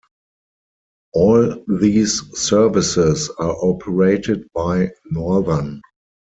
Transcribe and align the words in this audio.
All 1.13 1.63
these 1.67 2.21
services 2.35 3.29
are 3.37 3.55
operated 3.63 4.47
by 4.51 4.93
Northern. 5.05 5.83